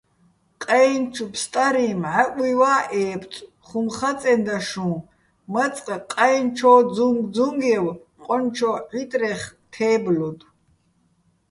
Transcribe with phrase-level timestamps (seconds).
[0.63, 4.91] "ყაჲნჩო̆ ფსტარიჼ მჵაჸუჲვა́ ე́ბწო̆,"- ხუმ ხაწენდა შუჼ,
[5.53, 7.85] მაწყ ყაჲნჩო́ ძუნგძუნგევ
[8.23, 9.41] ყონჩო́ ჺიტრეხ
[9.73, 10.47] თე́ბლოდო̆.